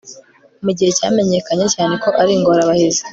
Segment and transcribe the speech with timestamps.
[0.63, 3.03] mugihe cyamenyekanye cyane ko ari ingorabahizi